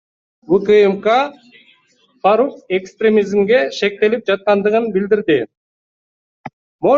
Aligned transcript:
УКМК 0.55 1.07
Фарук 2.23 2.55
экстремизмге 2.77 3.59
шектелип 3.81 4.25
жаткандыгын 4.31 4.89
билдирди. 4.97 5.39